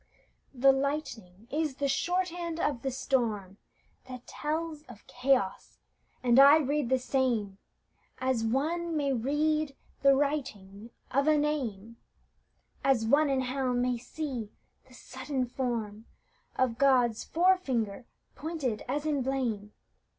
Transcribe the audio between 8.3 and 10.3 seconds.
one may read the